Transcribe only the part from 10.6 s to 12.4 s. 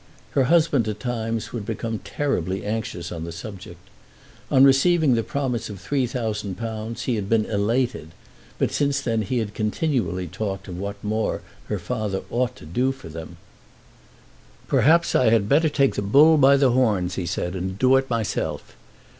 of what more her father